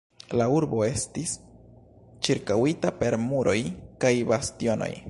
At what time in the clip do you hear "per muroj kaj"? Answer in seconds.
3.05-4.17